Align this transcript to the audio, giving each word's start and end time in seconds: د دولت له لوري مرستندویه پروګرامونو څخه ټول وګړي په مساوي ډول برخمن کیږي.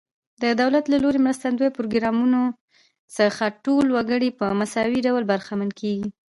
د 0.41 0.43
دولت 0.61 0.85
له 0.89 0.97
لوري 1.03 1.19
مرستندویه 1.27 1.75
پروګرامونو 1.77 2.41
څخه 3.17 3.43
ټول 3.65 3.85
وګړي 3.95 4.29
په 4.39 4.45
مساوي 4.59 4.99
ډول 5.07 5.23
برخمن 5.31 5.69
کیږي. 5.79 6.07